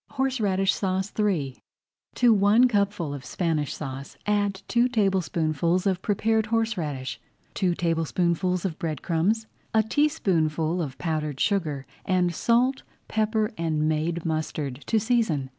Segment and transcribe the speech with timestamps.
[0.13, 1.61] HORSERADISH SAUCE III
[2.15, 7.21] To one cupful of Spanish Sauce add two tablespoonfuls of prepared horseradish,
[7.53, 9.45] two tablespoonfuls of bread crumbs,
[9.75, 15.49] a teaspoonful of powdered sugar, and salt, pepper, and made mustard to season.